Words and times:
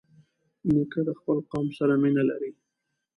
نیکه 0.73 1.01
د 1.07 1.09
خپل 1.19 1.37
قوم 1.51 1.67
سره 1.77 1.93
مینه 2.01 2.23
لري. 2.29 2.51